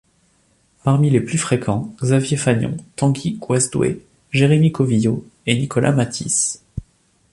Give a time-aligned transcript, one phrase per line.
[0.83, 6.59] Parmi les plus fréquents, Xavier Fagnon, Tanguy Goasdoué, Jérémie Covillault, et Nicolas Matthys.